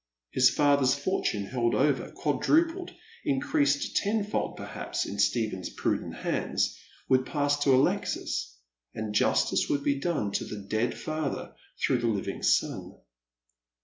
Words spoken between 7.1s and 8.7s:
pass to Alexis,